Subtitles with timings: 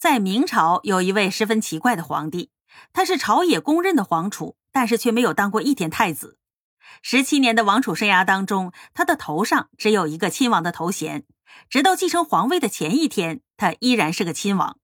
[0.00, 2.50] 在明朝有一位十分奇怪的皇帝，
[2.94, 6.38] 他是朝野公认的皇储，但是却没有当过一天太子。
[7.02, 11.26] 十七年的王储生涯当中，他的头上只有一个亲王的头衔，
[11.68, 14.78] 直到继承皇位的前一天，他依然是个亲王。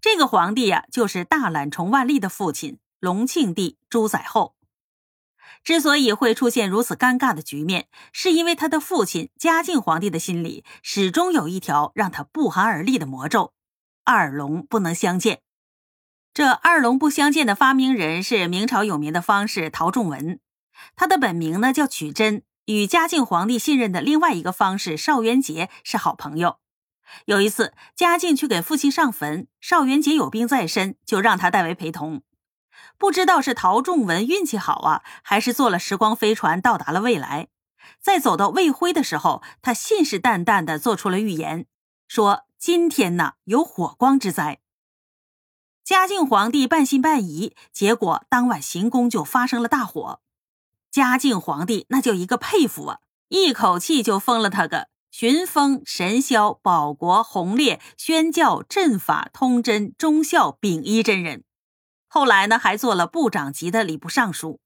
[0.00, 4.54] 这个皇帝呀，就是大懒虫万历的父亲隆庆帝朱载垕。
[5.62, 13.52] 之所以会出现如此尴尬的局面，是因为他的父亲嘉靖皇帝的心里始终有一条让他不寒而栗的魔咒。
[14.08, 15.42] 二龙不能相见。
[16.32, 20.40] 这二龙不相见的发明人是明朝有名的方士陶仲文，
[20.96, 26.56] 他的本名呢叫曲珍，与嘉靖皇帝信任的另外一个方士邵元节是好朋友。
[27.26, 32.22] 有一次，嘉靖去给父亲上坟，邵元节有病在身，就让他代为陪同。
[32.96, 37.48] 不知道是陶仲文运气好啊，还是坐了时光飞船到达了未来。
[38.00, 41.66] 在走到魏辉的时候，他信誓旦旦地做出了预言，
[42.06, 42.47] 说。
[42.58, 44.58] 今天呢，有火光之灾。
[45.84, 50.20] 嘉靖皇帝半信半疑，结果当晚行宫就发生了大火。
[50.90, 61.44] 嘉靖皇帝那叫一个佩服啊，一口气就封了他个巡风神霄保国弘烈宣教阵法通真忠孝秉一真人。
[62.08, 64.58] 后来呢，还做了部长级的礼部尚书。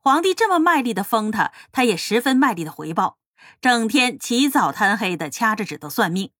[0.00, 3.18] 皇帝这么卖力的封他，他也十分卖力的回报，
[3.60, 6.32] 整天起早贪黑的掐着指头算命。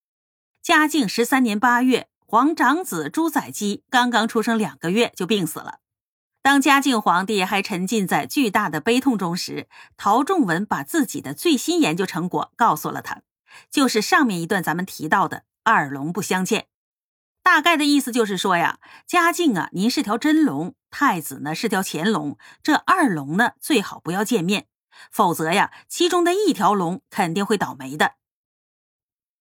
[0.67, 5.79] 嘉靖十三年八月，皇长子朱载基刚刚出生两个月就病死了。
[6.41, 13.21] 当嘉靖皇帝还沉浸在巨大的悲痛中时，陶仲文把自己的最新研究成果告诉了他，
[13.71, 16.67] 就是上面一段咱们提到的“二龙不相见”。
[17.41, 24.67] 大概的意思就是说呀，嘉靖啊，您是条真龙，太子呢是条乾龙，这二龙呢最好不要见面，
[25.09, 28.15] 否则呀，其中的一条龙肯定会倒霉的。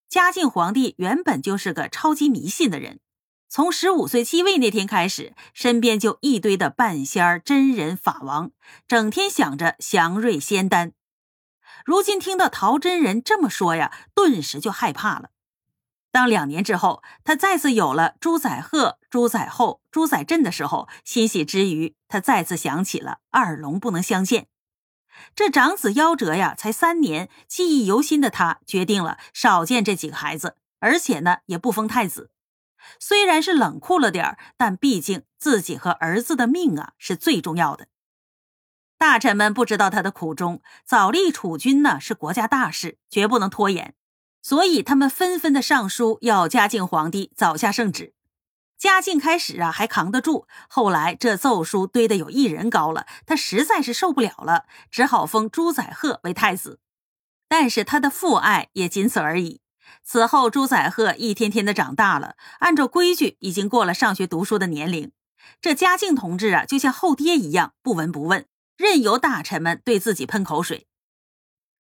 [0.08, 3.00] 嘉靖皇帝原本就是个超级迷信的人，
[3.48, 8.52] 从十五岁继位那天开始，身边就一堆的半仙儿、真人、法王，
[8.86, 10.92] 整天想着祥瑞仙丹。
[11.84, 15.30] 如今听到陶真人这么说呀，顿时就害怕了。
[16.12, 24.46] 当两年之后，他再次有了朱载赫、朱载后、朱载镇的时候，欣喜之余，他再次想起了二龙不能相见。
[25.34, 32.30] 这长子夭折呀，才三年，记忆犹新的他决定了少见这几个孩子，而且呢也不封太子。
[33.00, 37.88] 虽然是冷酷了点但毕竟自己和儿子的命啊是最重要的。
[38.98, 43.94] 大臣们不知道他的苦衷，早立储君呢是国家大事，绝不能拖延，
[44.40, 48.14] 所以他们纷纷的上书要嘉靖皇帝早下圣旨。
[48.78, 56.80] 嘉靖开始啊还扛得住，后来这奏书堆得有一人高了，他实在是受不了了，只好封朱载鹤为太子。
[57.48, 59.60] 但是他的父爱也仅此而已。
[60.02, 65.12] 此后，朱载鹤一天天的长大了，按照规矩已经过了上学读书的年龄。
[65.60, 70.86] 这嘉靖同志啊，就像后爹一样不闻不问，任由大臣们对自己喷口水。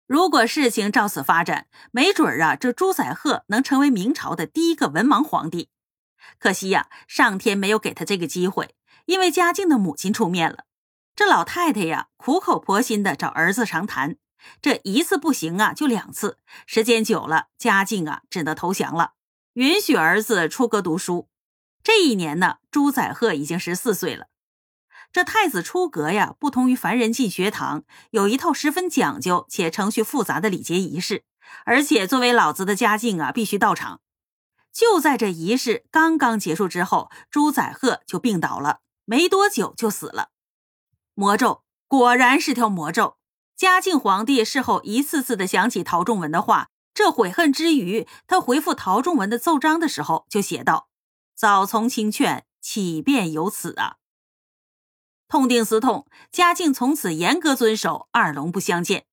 [0.06, 5.68] 如果事情照此发展，没准儿啊，这朱载鹤能成为明朝的第一个文盲皇帝。
[6.38, 8.74] 可惜呀，上天没有给他这个机会，
[9.06, 10.64] 因为嘉靖的母亲出面了。
[11.16, 14.16] 这老太太呀，苦口婆心的找儿子长谈，
[14.62, 19.12] 这一次不行啊，就两次，时间久了，嘉靖啊只得投降了，
[19.54, 21.28] 允许儿子出阁读书。
[21.82, 24.26] 这一年呢，朱载鹤已经十四岁了。
[25.12, 31.24] 这太子出阁呀，不同于凡人进学堂，有一套十分讲究且程序复杂的礼节仪式，
[31.64, 34.00] 而且作为老子的嘉靖啊，必须到场。
[34.72, 40.30] 就在这仪式刚刚结束之后，朱载赫就病倒了，没多久就死了。
[41.14, 43.16] 魔咒果然是条魔咒。
[43.56, 50.88] 嘉靖皇帝事后一次次的想起陶仲文的话，这悔恨之余，他回复陶仲文的奏章的时候就写道
[51.36, 53.96] ：“早从轻劝，岂便有此啊！”
[55.28, 59.04] 痛定思痛，嘉靖从此严格遵守二龙不相见。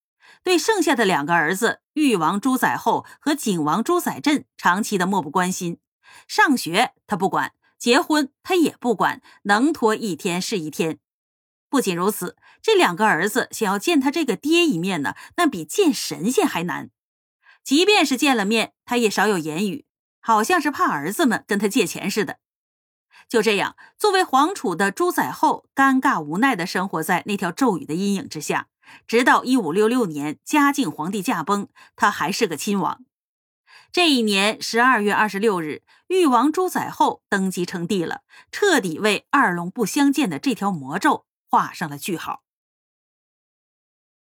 [0.48, 5.78] 对剩下的两个儿子裕王朱载垕和景王朱载镇长期的漠不关心，
[6.26, 11.00] 上学他不管，结婚他也不管，能拖一天是一天。
[11.70, 16.92] 不仅如此，这两个儿子想要见他这个爹一面呢，那比见神仙还难。
[17.62, 19.86] 即便是见了面，他也少有言语，
[20.22, 22.38] 好像是怕儿子们跟他借钱似的。
[23.28, 28.70] 就这样，作为皇储的朱载垕尴尬无奈的生活在那条咒语的阴影之下。
[29.08, 33.06] 直到一五六六年，嘉靖皇帝驾崩，他还是个亲王。
[33.92, 42.44] 这一年十二月二十六日，裕王朱载垕登基称帝了，彻底为二龙不相见的这条魔咒画上了句号。